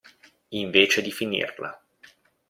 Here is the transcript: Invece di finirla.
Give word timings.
Invece 0.49 1.03
di 1.03 1.11
finirla. 1.11 1.79